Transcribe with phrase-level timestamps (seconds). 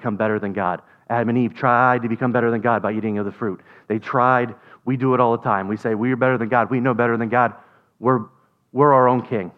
[0.00, 0.82] become better than God.
[1.08, 3.60] Adam and Eve tried to become better than God by eating of the fruit.
[3.88, 4.54] They tried.
[4.84, 5.68] We do it all the time.
[5.68, 6.70] We say, We are better than God.
[6.70, 7.54] We know better than God.
[7.98, 8.26] We're,
[8.72, 9.52] we're our own king.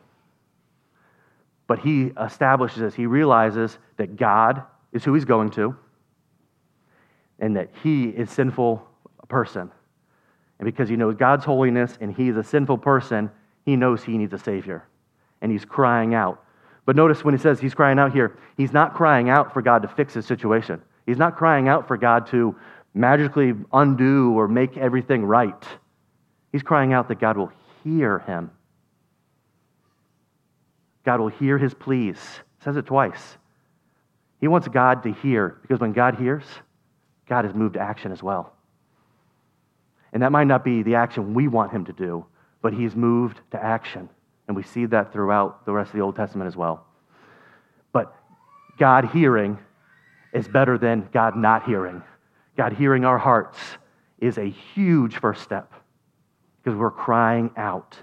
[1.67, 2.95] But he establishes this.
[2.95, 5.77] He realizes that God is who he's going to
[7.39, 8.87] and that he is sinful
[9.29, 9.71] person.
[10.59, 13.31] And because he knows God's holiness and he's a sinful person,
[13.65, 14.85] he knows he needs a Savior.
[15.41, 16.42] And he's crying out.
[16.85, 19.83] But notice when he says he's crying out here, he's not crying out for God
[19.83, 20.83] to fix his situation.
[21.07, 22.57] He's not crying out for God to
[22.95, 25.65] magically undo or make everything right.
[26.51, 28.51] He's crying out that God will hear him.
[31.05, 32.19] God will hear his pleas.
[32.61, 33.39] says it twice.
[34.41, 36.45] He wants God to hear because when God hears,
[37.29, 38.53] God has moved to action as well.
[40.13, 42.27] And that might not be the action we want him to do,
[42.61, 44.09] but he's moved to action.
[44.49, 46.87] And we see that throughout the rest of the Old Testament as well.
[47.93, 48.15] But
[48.79, 49.59] God hearing
[50.33, 52.03] is better than God not hearing.
[52.57, 53.59] God hearing our hearts
[54.19, 55.73] is a huge first step
[56.63, 57.97] because we're crying out.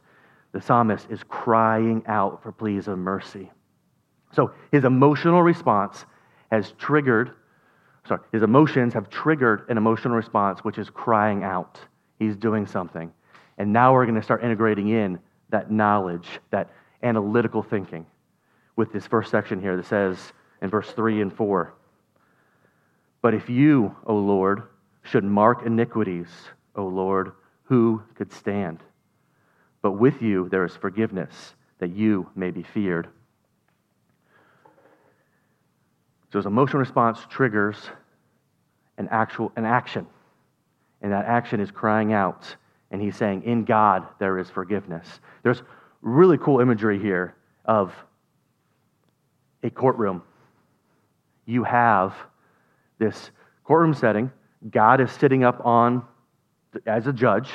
[0.52, 3.52] The psalmist is crying out for pleas of mercy.
[4.32, 6.06] So his emotional response
[6.52, 7.32] has triggered,
[8.08, 11.80] sorry, his emotions have triggered an emotional response, which is crying out.
[12.18, 13.12] He's doing something.
[13.58, 16.70] And now we're going to start integrating in that knowledge, that
[17.04, 18.06] analytical thinking
[18.76, 21.74] with this first section here that says in verse 3 and 4
[23.22, 24.64] But if you, O Lord,
[25.04, 26.28] should mark iniquities,
[26.76, 27.32] O Lord,
[27.64, 28.80] who could stand?
[29.82, 33.08] But with you there is forgiveness, that you may be feared.
[36.32, 37.78] So his emotional response triggers
[38.98, 40.06] an actual an action.
[41.02, 42.56] And that action is crying out.
[42.92, 45.08] And he's saying, In God there is forgiveness.
[45.44, 45.64] There's
[46.02, 47.94] really cool imagery here of
[49.64, 50.24] a courtroom.
[51.46, 52.16] You have
[52.98, 53.32] this
[53.64, 54.32] courtroom setting.
[54.70, 56.04] God is sitting up on
[56.86, 57.52] as a judge.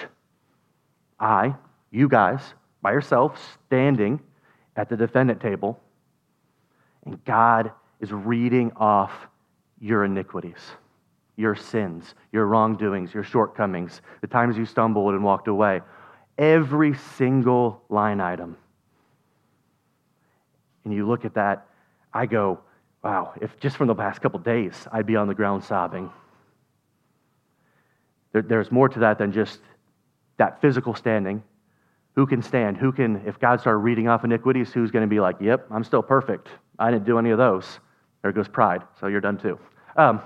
[1.18, 1.54] I,
[1.90, 2.40] you guys,
[2.82, 4.20] by yourself, standing
[4.76, 5.80] at the defendant table.
[7.06, 9.12] And God is reading off
[9.80, 10.58] your iniquities
[11.36, 15.80] your sins, your wrongdoings, your shortcomings, the times you stumbled and walked away.
[16.38, 18.56] Every single line item.
[20.84, 21.66] And you look at that,
[22.12, 22.60] I go,
[23.02, 26.10] wow, if just from the past couple days I'd be on the ground sobbing.
[28.32, 29.60] There, there's more to that than just
[30.36, 31.42] that physical standing.
[32.14, 32.76] Who can stand?
[32.76, 35.82] Who can, if God started reading off iniquities, who's going to be like, yep, I'm
[35.82, 36.48] still perfect.
[36.78, 37.80] I didn't do any of those.
[38.22, 38.82] There goes pride.
[39.00, 39.58] So you're done too.
[39.96, 40.20] Um,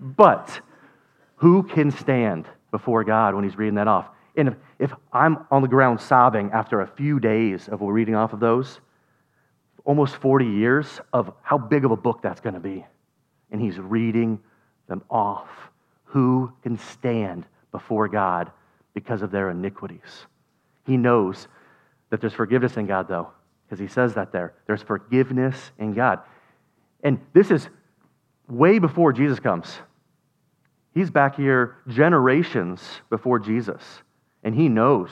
[0.00, 0.60] but
[1.36, 4.08] who can stand before God when he's reading that off?
[4.36, 8.32] And if, if I'm on the ground sobbing after a few days of reading off
[8.32, 8.80] of those,
[9.84, 12.84] almost 40 years of how big of a book that's going to be.
[13.50, 14.38] And he's reading
[14.86, 15.48] them off.
[16.04, 18.52] Who can stand before God
[18.94, 20.26] because of their iniquities?
[20.86, 21.48] He knows
[22.10, 23.28] that there's forgiveness in God, though,
[23.66, 24.54] because he says that there.
[24.66, 26.20] There's forgiveness in God.
[27.02, 27.68] And this is
[28.48, 29.78] way before Jesus comes.
[30.94, 33.82] He's back here generations before Jesus,
[34.42, 35.10] and he knows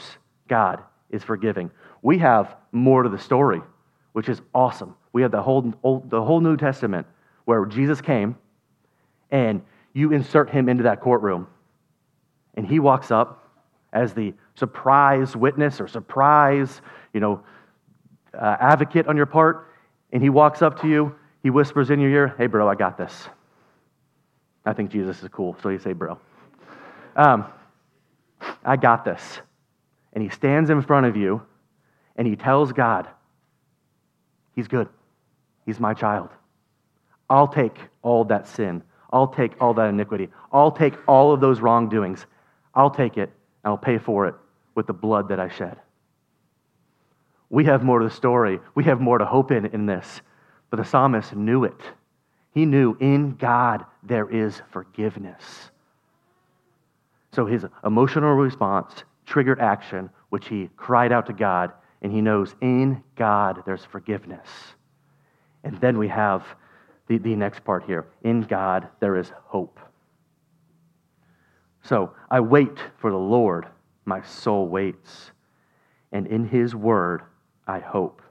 [0.49, 1.71] God is forgiving.
[2.03, 3.61] We have more to the story,
[4.13, 4.95] which is awesome.
[5.13, 7.07] We have the whole, old, the whole New Testament
[7.45, 8.37] where Jesus came,
[9.31, 11.47] and you insert him into that courtroom,
[12.55, 13.49] and he walks up
[13.93, 16.81] as the surprise witness or surprise,
[17.13, 17.43] you know,
[18.39, 19.69] uh, advocate on your part,
[20.13, 21.15] and he walks up to you
[21.47, 23.29] he whispers in your ear, Hey, bro, I got this.
[24.65, 26.19] I think Jesus is cool, so you say, Bro.
[27.15, 27.45] Um,
[28.65, 29.23] I got this.
[30.13, 31.41] And he stands in front of you
[32.17, 33.07] and he tells God,
[34.57, 34.89] He's good.
[35.65, 36.31] He's my child.
[37.31, 38.83] I'll take all that sin.
[39.13, 40.31] I'll take all that iniquity.
[40.51, 42.27] I'll take all of those wrongdoings.
[42.75, 43.31] I'll take it
[43.63, 44.35] and I'll pay for it
[44.75, 45.77] with the blood that I shed.
[47.51, 48.59] We have more to the story.
[48.75, 50.23] We have more to hope in in this.
[50.71, 51.81] But the psalmist knew it.
[52.53, 55.71] He knew in God there is forgiveness.
[57.33, 62.55] So his emotional response triggered action, which he cried out to God, and he knows
[62.61, 64.49] in God there's forgiveness.
[65.65, 66.45] And then we have
[67.09, 69.79] the, the next part here in God there is hope.
[71.83, 73.67] So I wait for the Lord,
[74.05, 75.31] my soul waits,
[76.13, 77.23] and in his word
[77.67, 78.23] I hope.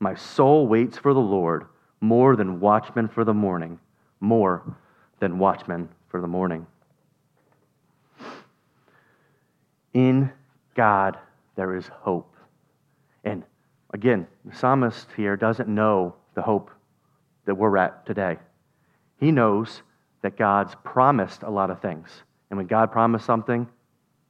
[0.00, 1.66] My soul waits for the Lord
[2.00, 3.80] more than watchmen for the morning,
[4.20, 4.76] more
[5.18, 6.66] than watchmen for the morning.
[9.94, 10.30] In
[10.74, 11.18] God,
[11.56, 12.36] there is hope.
[13.24, 13.42] And
[13.92, 16.70] again, the psalmist here doesn't know the hope
[17.46, 18.36] that we're at today.
[19.18, 19.82] He knows
[20.22, 22.08] that God's promised a lot of things.
[22.50, 23.66] And when God promised something,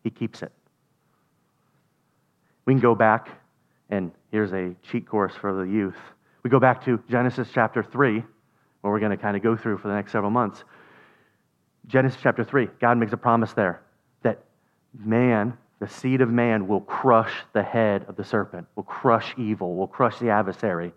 [0.02, 0.52] he keeps it.
[2.64, 3.28] We can go back,
[3.90, 5.96] and here's a cheat course for the youth.
[6.42, 8.22] We go back to Genesis chapter 3,
[8.80, 10.64] where we're going to kind of go through for the next several months.
[11.86, 13.82] Genesis chapter 3, God makes a promise there
[14.22, 14.44] that
[14.98, 19.74] man, the seed of man, will crush the head of the serpent, will crush evil,
[19.74, 20.92] will crush the adversary.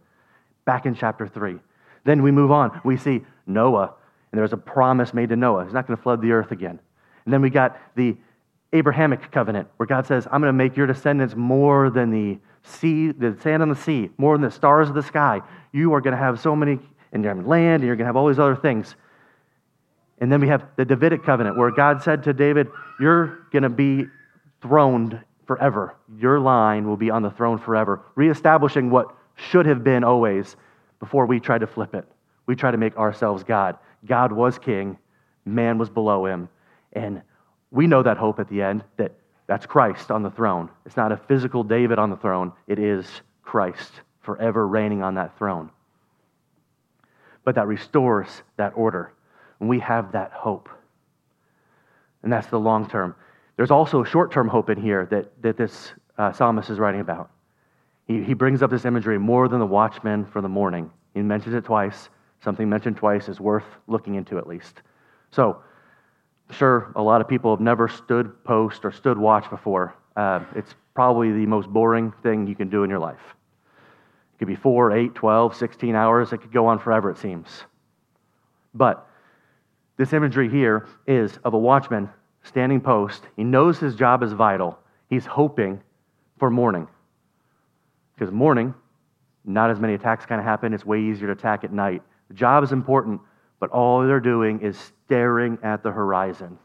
[0.65, 1.57] Back in chapter 3.
[2.03, 2.81] Then we move on.
[2.83, 3.93] We see Noah,
[4.31, 5.63] and there's a promise made to Noah.
[5.63, 6.79] He's not going to flood the earth again.
[7.25, 8.17] And then we got the
[8.73, 13.11] Abrahamic covenant, where God says, I'm going to make your descendants more than the sea,
[13.11, 15.41] the sand on the sea, more than the stars of the sky.
[15.73, 16.79] You are going to have so many,
[17.11, 18.95] and you're going to have land, and you're going to have all these other things.
[20.19, 22.67] And then we have the Davidic covenant, where God said to David,
[22.99, 24.05] You're going to be
[24.61, 25.95] throned forever.
[26.17, 30.55] Your line will be on the throne forever, reestablishing what should have been always
[30.99, 32.05] before we tried to flip it.
[32.45, 33.77] We tried to make ourselves God.
[34.05, 34.97] God was king,
[35.43, 36.47] man was below him.
[36.93, 37.21] And
[37.71, 39.13] we know that hope at the end that
[39.47, 40.69] that's Christ on the throne.
[40.85, 43.05] It's not a physical David on the throne, it is
[43.43, 43.91] Christ
[44.21, 45.69] forever reigning on that throne.
[47.43, 49.13] But that restores that order.
[49.59, 50.69] And we have that hope.
[52.23, 53.15] And that's the long term.
[53.57, 57.31] There's also short term hope in here that, that this uh, psalmist is writing about.
[58.07, 60.91] He, he brings up this imagery more than the watchman for the morning.
[61.13, 62.09] He mentions it twice.
[62.43, 64.81] Something mentioned twice is worth looking into at least.
[65.31, 65.61] So,
[66.51, 69.95] Sure, a lot of people have never stood post or stood watch before.
[70.15, 73.21] Uh, it's probably the most boring thing you can do in your life.
[74.35, 76.33] It could be 4, 8, 12, 16 hours.
[76.33, 77.47] It could go on forever, it seems.
[78.73, 79.07] But
[79.97, 82.09] this imagery here is of a watchman
[82.43, 83.23] standing post.
[83.37, 84.77] He knows his job is vital.
[85.09, 85.81] He's hoping
[86.37, 86.87] for morning.
[88.13, 88.73] Because morning,
[89.45, 90.73] not as many attacks kind of happen.
[90.73, 92.01] It's way easier to attack at night.
[92.27, 93.21] The job is important,
[93.59, 96.57] but all they're doing is staring at the horizon,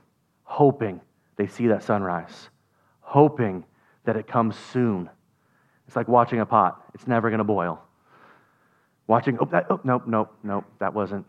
[0.45, 1.01] hoping
[1.35, 2.49] they see that sunrise,
[3.01, 3.65] hoping
[4.05, 5.11] that it comes soon.
[5.89, 7.83] It's like watching a pot, it's never going to boil.
[9.09, 11.27] Watching, oh, that, oh, nope, nope, nope, that wasn't.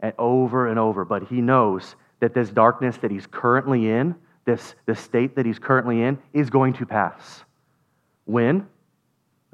[0.00, 1.06] And over and over.
[1.06, 4.14] But he knows that this darkness that he's currently in,
[4.44, 7.44] this, this state that he's currently in, is going to pass.
[8.26, 8.66] When?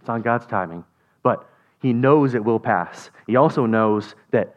[0.00, 0.84] It's on God's timing.
[1.22, 1.48] But
[1.80, 3.12] he knows it will pass.
[3.28, 4.56] He also knows that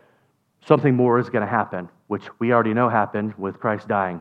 [0.66, 4.20] something more is going to happen, which we already know happened with Christ dying.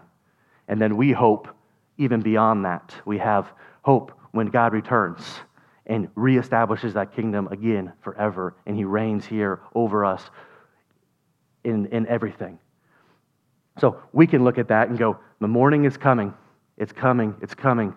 [0.69, 1.49] And then we hope
[1.97, 2.95] even beyond that.
[3.07, 3.51] We have
[3.81, 5.23] hope when God returns
[5.87, 10.23] and reestablishes that kingdom again forever, and he reigns here over us
[11.65, 12.59] in, in everything.
[13.81, 16.35] So we can look at that and go, the morning is coming,
[16.77, 17.95] it's coming, it's coming.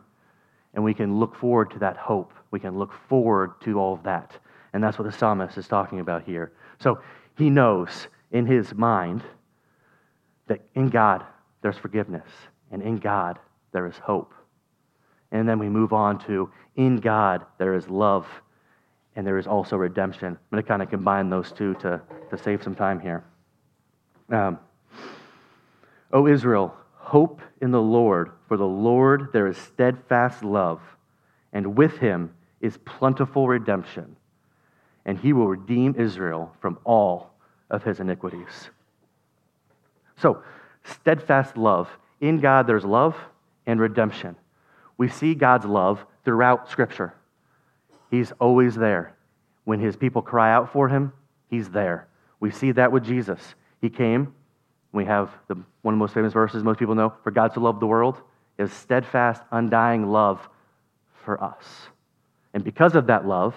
[0.73, 2.31] And we can look forward to that hope.
[2.51, 4.39] We can look forward to all of that.
[4.71, 6.53] And that's what the psalmist is talking about here.
[6.79, 7.01] So
[7.37, 9.21] he knows in his mind
[10.51, 11.23] that in God
[11.61, 12.27] there's forgiveness,
[12.71, 13.39] and in God
[13.71, 14.33] there is hope.
[15.31, 18.27] And then we move on to in God there is love,
[19.15, 20.27] and there is also redemption.
[20.27, 23.23] I'm going to kind of combine those two to, to save some time here.
[24.29, 24.59] Um,
[26.11, 30.81] o Israel, hope in the Lord, for the Lord there is steadfast love,
[31.53, 34.17] and with him is plentiful redemption,
[35.05, 37.31] and he will redeem Israel from all
[37.69, 38.69] of his iniquities.
[40.17, 40.43] So,
[40.83, 41.89] steadfast love.
[42.19, 43.15] In God, there's love
[43.65, 44.35] and redemption.
[44.97, 47.13] We see God's love throughout Scripture.
[48.09, 49.15] He's always there.
[49.63, 51.13] When his people cry out for him,
[51.49, 52.07] he's there.
[52.39, 53.39] We see that with Jesus.
[53.81, 54.33] He came.
[54.91, 57.59] We have the, one of the most famous verses most people know For God to
[57.59, 58.21] love the world
[58.57, 60.47] is steadfast, undying love
[61.23, 61.65] for us.
[62.53, 63.55] And because of that love,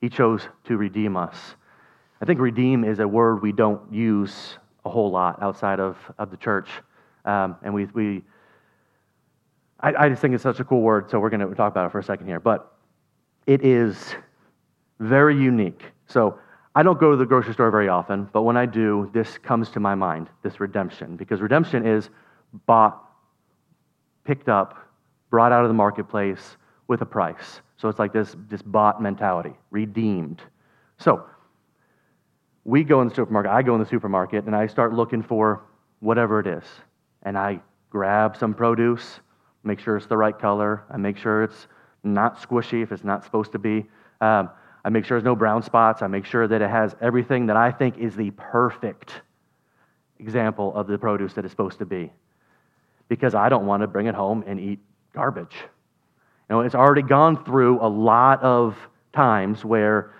[0.00, 1.36] he chose to redeem us.
[2.20, 6.30] I think redeem is a word we don't use a whole lot outside of, of
[6.30, 6.68] the church.
[7.24, 8.22] Um, and we, we
[9.80, 11.86] I, I just think it's such a cool word, so we're going to talk about
[11.86, 12.40] it for a second here.
[12.40, 12.72] But
[13.46, 14.14] it is
[14.98, 15.82] very unique.
[16.06, 16.38] So
[16.74, 19.70] I don't go to the grocery store very often, but when I do, this comes
[19.70, 21.16] to my mind this redemption.
[21.16, 22.08] Because redemption is
[22.66, 23.04] bought,
[24.24, 24.88] picked up,
[25.30, 26.56] brought out of the marketplace
[26.88, 27.60] with a price.
[27.76, 30.40] So it's like this, this bought mentality, redeemed.
[30.98, 31.26] So
[32.64, 35.62] we go in the supermarket, I go in the supermarket, and I start looking for
[36.00, 36.64] whatever it is.
[37.22, 39.20] And I grab some produce,
[39.62, 41.66] make sure it's the right color, I make sure it's
[42.02, 43.86] not squishy if it's not supposed to be.
[44.20, 44.50] Um,
[44.84, 46.02] I make sure there's no brown spots.
[46.02, 49.22] I make sure that it has everything that I think is the perfect
[50.18, 52.12] example of the produce that it's supposed to be.
[53.08, 54.80] Because I don't want to bring it home and eat
[55.14, 55.56] garbage.
[56.50, 58.76] You know, it's already gone through a lot of
[59.14, 60.12] times where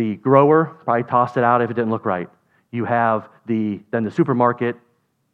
[0.00, 2.28] the grower probably tossed it out if it didn't look right.
[2.70, 4.76] you have the then the supermarket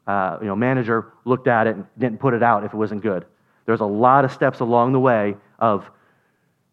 [0.07, 3.03] uh, you know, manager looked at it and didn't put it out if it wasn't
[3.03, 3.25] good.
[3.65, 5.85] There's a lot of steps along the way of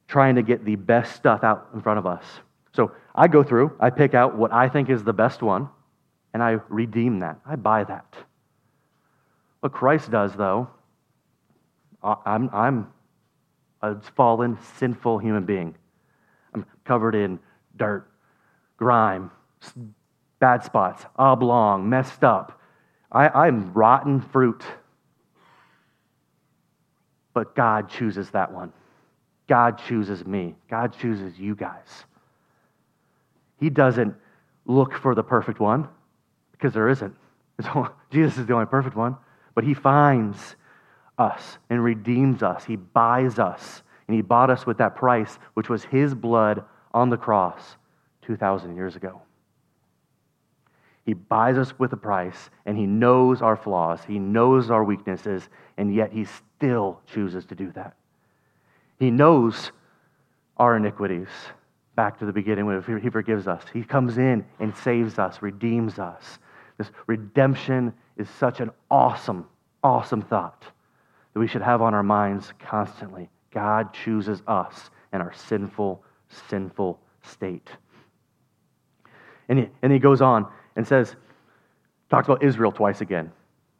[0.08, 2.24] trying to get the best stuff out in front of us.
[2.76, 5.70] So I go through, I pick out what I think is the best one,
[6.34, 7.40] and I redeem that.
[7.46, 8.06] I buy that.
[9.62, 10.70] What Christ does, though,
[12.04, 12.88] I'm, I'm
[13.82, 15.76] a fallen, sinful human being.
[16.54, 17.40] I'm covered in
[17.75, 18.08] dirt,
[18.77, 19.32] grime,
[20.39, 22.60] bad spots, oblong, messed up.
[23.12, 24.63] I, I'm rotten fruit.
[27.34, 28.74] But God chooses that one.
[29.48, 30.56] God chooses me.
[30.70, 32.06] God chooses you guys.
[33.60, 34.15] He doesn't
[34.65, 35.88] look for the perfect one
[36.51, 37.15] because there isn't.
[38.12, 39.18] Jesus is the only perfect one.
[39.56, 40.56] But He finds
[41.18, 42.65] us and redeems us.
[42.65, 43.84] He buys us.
[44.08, 46.63] And He bought us with that price, which was His blood
[46.94, 47.76] on the cross
[48.24, 49.22] 2,000 years ago.
[51.06, 55.50] He buys us with a price, and He knows our flaws, He knows our weaknesses,
[55.78, 57.96] and yet He still chooses to do that.
[59.00, 59.72] He knows
[60.58, 61.28] our iniquities.
[61.96, 63.64] Back to the beginning when He forgives us.
[63.74, 66.40] He comes in and saves us, redeems us.
[66.78, 69.46] This redemption is such an awesome,
[69.84, 70.64] awesome thought
[71.34, 73.30] that we should have on our minds constantly.
[73.52, 76.04] God chooses us in our sinful,
[76.50, 77.70] sinful state.
[79.50, 81.16] And he, and he goes on and says,
[82.10, 83.32] talks about Israel twice again.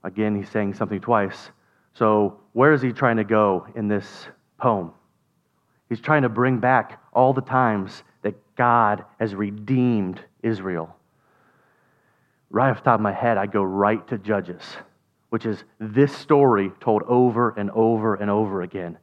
[0.04, 1.52] Again, he's saying something twice.
[1.94, 4.92] So, where is he trying to go in this poem?
[5.90, 10.96] He's trying to bring back all the times that God has redeemed Israel.
[12.50, 14.62] Right off the top of my head, I go right to Judges,
[15.30, 18.98] which is this story told over and over and over again.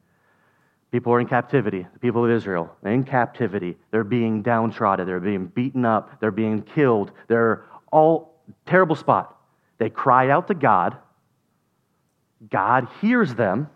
[0.90, 3.76] People are in captivity, the people of Israel, in captivity.
[3.92, 9.36] They're being downtrodden, they're being beaten up, they're being killed, they're all terrible spot.
[9.78, 10.96] They cry out to God.
[12.50, 13.68] God hears them.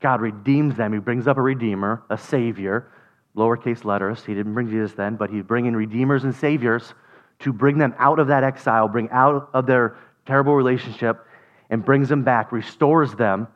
[0.00, 0.92] God redeems them.
[0.92, 2.90] He brings up a redeemer, a savior,
[3.36, 4.24] lowercase letters.
[4.24, 6.94] He didn't bring Jesus then, but he's bringing redeemers and saviors
[7.40, 9.96] to bring them out of that exile, bring out of their
[10.26, 11.24] terrible relationship,
[11.70, 13.48] and brings them back, restores them.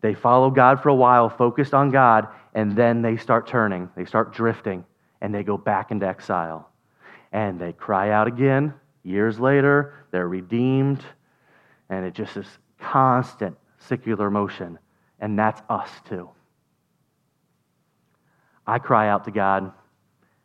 [0.00, 3.90] They follow God for a while, focused on God, and then they start turning.
[3.96, 4.84] They start drifting,
[5.20, 6.70] and they go back into exile
[7.32, 8.74] and they cry out again.
[9.02, 11.04] Years later, they're redeemed,
[11.88, 12.46] and it just is
[12.78, 14.78] constant secular motion.
[15.20, 16.28] And that's us too.
[18.66, 19.72] I cry out to God,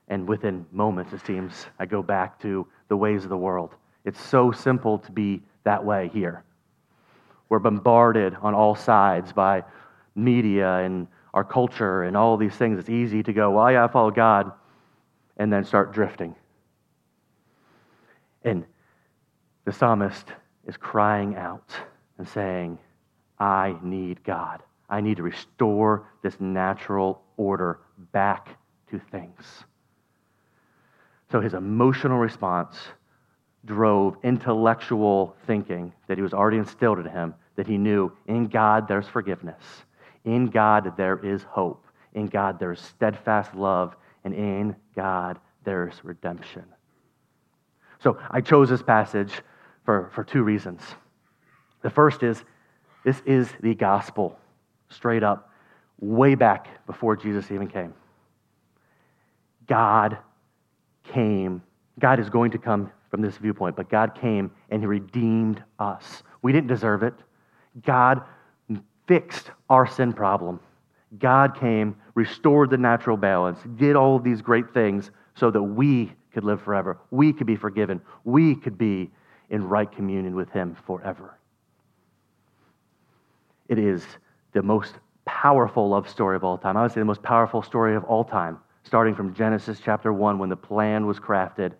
[0.07, 3.75] and within moments, it seems, I go back to the ways of the world.
[4.03, 6.43] It's so simple to be that way here.
[7.49, 9.63] We're bombarded on all sides by
[10.15, 12.79] media and our culture and all these things.
[12.79, 14.51] It's easy to go, well, yeah, I follow God,
[15.37, 16.35] and then start drifting.
[18.43, 18.65] And
[19.65, 20.31] the psalmist
[20.65, 21.71] is crying out
[22.17, 22.77] and saying,
[23.39, 24.63] I need God.
[24.89, 27.79] I need to restore this natural order
[28.11, 28.57] back
[28.91, 29.65] to things.
[31.31, 32.77] So his emotional response
[33.65, 38.87] drove intellectual thinking that he was already instilled in him that he knew in God
[38.87, 39.63] there's forgiveness,
[40.23, 46.63] in God there is hope, in God there's steadfast love, and in God there's redemption.
[47.99, 49.31] So I chose this passage
[49.83, 50.81] for, for two reasons.
[51.81, 52.43] The first is
[53.03, 54.37] this is the gospel,
[54.89, 55.51] straight up,
[55.99, 57.93] way back before Jesus even came.
[59.67, 60.17] God
[61.03, 61.61] came.
[61.99, 66.21] God is going to come from this viewpoint, but God came and He redeemed us.
[66.41, 67.13] We didn't deserve it.
[67.85, 68.21] God
[69.07, 70.59] fixed our sin problem.
[71.17, 76.11] God came, restored the natural balance, did all of these great things so that we
[76.33, 76.97] could live forever.
[77.09, 78.01] We could be forgiven.
[78.25, 79.09] We could be
[79.49, 81.39] in right communion with Him forever.
[83.69, 84.05] It is
[84.51, 86.75] the most powerful love story of all time.
[86.75, 90.37] I would say the most powerful story of all time, starting from Genesis chapter 1
[90.37, 91.75] when the plan was crafted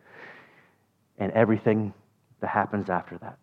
[1.18, 1.94] and everything
[2.42, 3.40] that happens after that.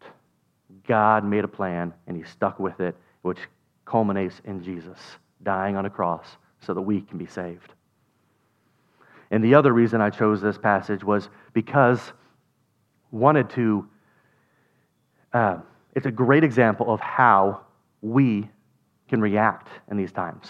[0.87, 3.39] God made a plan and He stuck with it, which
[3.85, 4.99] culminates in Jesus
[5.43, 6.27] dying on a cross
[6.61, 7.73] so that we can be saved.
[9.31, 12.13] And the other reason I chose this passage was because
[13.11, 13.89] wanted to,
[15.33, 15.59] uh,
[15.95, 17.63] it's a great example of how
[18.03, 18.49] we
[19.09, 20.47] can react in these times.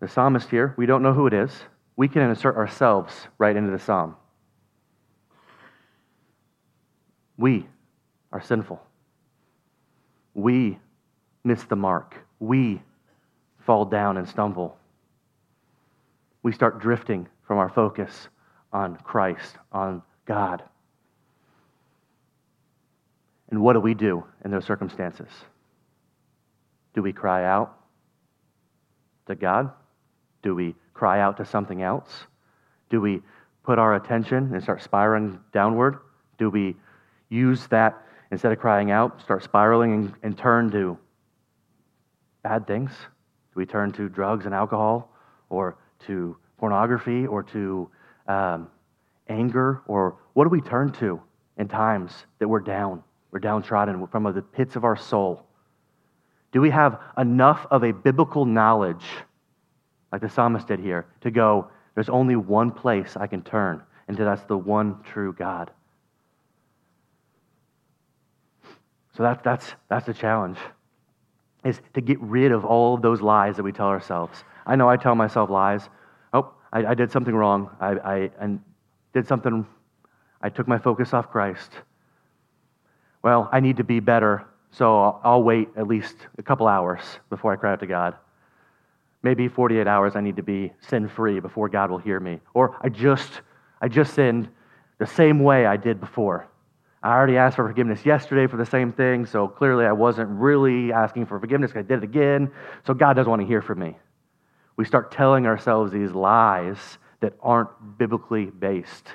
[0.00, 1.50] The psalmist here, we don't know who it is.
[1.96, 4.16] We can insert ourselves right into the psalm.
[7.38, 7.66] We
[8.30, 8.82] are sinful.
[10.34, 10.78] We
[11.44, 12.14] miss the mark.
[12.38, 12.82] We
[13.64, 14.76] fall down and stumble
[16.42, 18.28] we start drifting from our focus
[18.72, 20.62] on Christ, on God.
[23.50, 25.28] And what do we do in those circumstances?
[26.94, 27.78] Do we cry out
[29.26, 29.70] to God?
[30.42, 32.24] Do we cry out to something else?
[32.90, 33.22] Do we
[33.62, 35.98] put our attention and start spiraling downward?
[36.38, 36.76] Do we
[37.28, 40.98] use that instead of crying out, start spiraling and, and turn to
[42.42, 42.90] bad things?
[42.90, 45.12] Do we turn to drugs and alcohol
[45.48, 47.90] or to pornography or to
[48.26, 48.68] um,
[49.28, 49.82] anger?
[49.86, 51.20] Or what do we turn to
[51.56, 55.44] in times that we're down, we're downtrodden from the pits of our soul?
[56.52, 59.04] Do we have enough of a biblical knowledge,
[60.12, 64.16] like the psalmist did here, to go, there's only one place I can turn, and
[64.16, 65.70] that's the one true God?
[69.18, 70.58] So that, that's, that's the challenge,
[71.64, 74.44] is to get rid of all of those lies that we tell ourselves.
[74.64, 75.88] I know I tell myself lies.
[76.32, 77.68] Oh, I, I did something wrong.
[77.80, 78.58] I, I, I
[79.12, 79.66] did something,
[80.40, 81.72] I took my focus off Christ.
[83.20, 87.00] Well, I need to be better, so I'll, I'll wait at least a couple hours
[87.28, 88.14] before I cry out to God.
[89.24, 92.38] Maybe 48 hours I need to be sin free before God will hear me.
[92.54, 93.40] Or I just,
[93.80, 94.48] I just sinned
[94.98, 96.46] the same way I did before.
[97.02, 100.92] I already asked for forgiveness yesterday for the same thing, so clearly I wasn't really
[100.92, 101.70] asking for forgiveness.
[101.74, 102.50] I did it again,
[102.84, 103.96] so God doesn't want to hear from me.
[104.76, 109.08] We start telling ourselves these lies that aren't biblically based.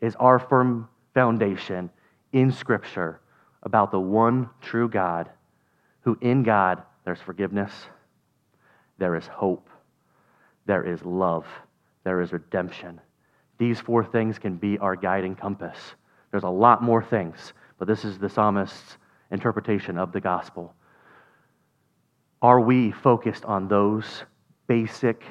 [0.00, 1.90] Is our firm foundation
[2.32, 3.20] in Scripture
[3.62, 5.30] about the one true God,
[6.02, 7.72] who in God there's forgiveness,
[8.98, 9.70] there is hope,
[10.66, 11.46] there is love,
[12.04, 13.00] there is redemption.
[13.58, 15.78] These four things can be our guiding compass
[16.30, 18.98] there's a lot more things, but this is the psalmist's
[19.30, 20.74] interpretation of the gospel.
[22.42, 24.24] Are we focused on those
[24.66, 25.22] basic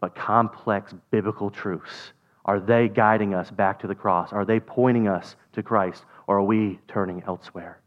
[0.00, 2.12] but complex biblical truths?
[2.44, 4.32] Are they guiding us back to the cross?
[4.32, 6.04] Are they pointing us to Christ?
[6.26, 7.80] Or are we turning elsewhere?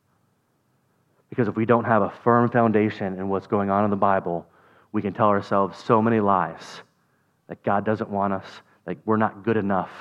[1.30, 4.46] Because if we don't have a firm foundation in what's going on in the Bible,
[4.92, 6.82] we can tell ourselves so many lies
[7.48, 8.46] that God doesn't want us,
[8.86, 9.92] that we're not good enough.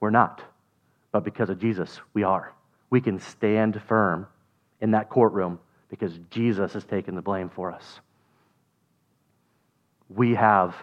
[0.00, 0.42] We're not
[1.12, 2.52] but because of Jesus, we are.
[2.90, 4.26] We can stand firm
[4.80, 8.00] in that courtroom because Jesus has taken the blame for us.
[10.08, 10.74] We have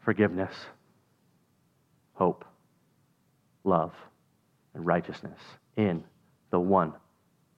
[0.00, 0.54] forgiveness,
[2.14, 2.44] hope,
[3.64, 3.94] love,
[4.74, 5.38] and righteousness
[5.76, 6.04] in
[6.50, 6.94] the one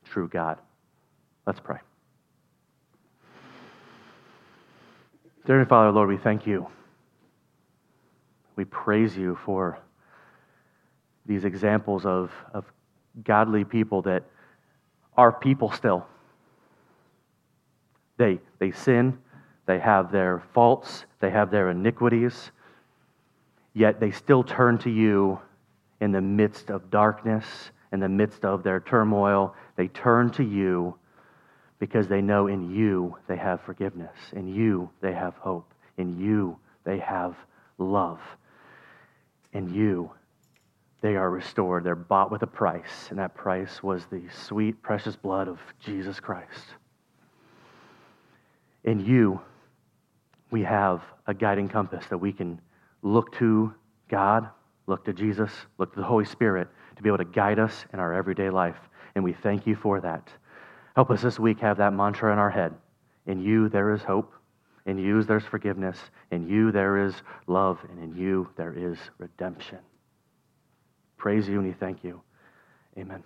[0.05, 0.59] true God.
[1.47, 1.79] Let's pray.
[5.47, 6.67] Dear Father, Lord, we thank you.
[8.57, 9.79] We praise you for
[11.31, 12.65] these examples of, of
[13.23, 14.25] godly people that
[15.17, 16.05] are people still.
[18.17, 19.17] They, they sin,
[19.65, 22.51] they have their faults, they have their iniquities,
[23.75, 25.39] yet they still turn to you
[26.01, 27.47] in the midst of darkness,
[27.93, 29.55] in the midst of their turmoil.
[29.77, 30.97] They turn to you
[31.79, 36.59] because they know in you they have forgiveness, in you they have hope, in you
[36.83, 37.37] they have
[37.79, 38.19] love,
[39.53, 40.11] in you
[41.01, 41.85] they are restored.
[41.85, 46.21] They're bought with a price, and that price was the sweet, precious blood of Jesus
[46.21, 46.65] Christ.
[48.85, 49.41] In you,
[50.51, 52.61] we have a guiding compass that we can
[53.03, 53.73] look to
[54.09, 54.49] God,
[54.87, 58.01] look to Jesus, look to the Holy Spirit to be able to guide us in
[58.01, 58.77] our everyday life.
[59.15, 60.29] And we thank you for that.
[60.97, 62.75] Help us this week have that mantra in our head.
[63.27, 64.33] In you, there is hope.
[64.87, 65.99] In you, there's forgiveness.
[66.31, 67.15] In you, there is
[67.47, 67.79] love.
[67.91, 69.79] And in you, there is redemption
[71.21, 72.21] praise you and we thank you.
[72.99, 73.23] Amen.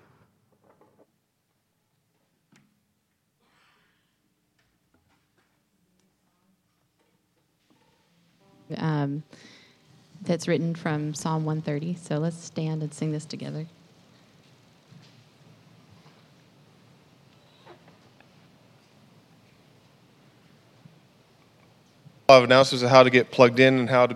[8.77, 9.23] Um,
[10.23, 11.95] that's written from Psalm 130.
[11.95, 13.67] So let's stand and sing this together.
[22.29, 24.13] I have announcements of how to get plugged in and how to